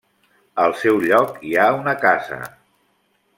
Al 0.63 0.71
seu 0.83 0.97
lloc 1.03 1.37
hi 1.49 1.53
ha 1.57 1.67
una 1.83 1.93
casa. 2.07 2.41